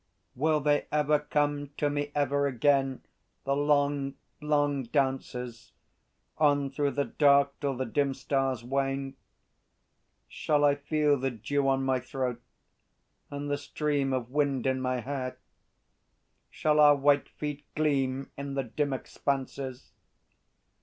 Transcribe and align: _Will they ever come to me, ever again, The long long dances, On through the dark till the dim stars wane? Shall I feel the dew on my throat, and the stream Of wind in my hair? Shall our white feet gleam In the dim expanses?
_Will 0.33 0.59
they 0.61 0.87
ever 0.91 1.19
come 1.19 1.67
to 1.77 1.87
me, 1.87 2.11
ever 2.15 2.47
again, 2.47 3.03
The 3.43 3.55
long 3.55 4.15
long 4.41 4.81
dances, 4.85 5.73
On 6.39 6.71
through 6.71 6.93
the 6.97 7.05
dark 7.05 7.59
till 7.59 7.77
the 7.77 7.85
dim 7.85 8.15
stars 8.15 8.63
wane? 8.63 9.15
Shall 10.27 10.63
I 10.65 10.73
feel 10.73 11.17
the 11.19 11.29
dew 11.29 11.67
on 11.67 11.83
my 11.83 11.99
throat, 11.99 12.41
and 13.29 13.47
the 13.51 13.59
stream 13.59 14.11
Of 14.11 14.31
wind 14.31 14.65
in 14.65 14.81
my 14.81 15.01
hair? 15.01 15.37
Shall 16.49 16.79
our 16.79 16.95
white 16.95 17.29
feet 17.29 17.63
gleam 17.75 18.31
In 18.35 18.55
the 18.55 18.63
dim 18.63 18.93
expanses? 18.93 19.91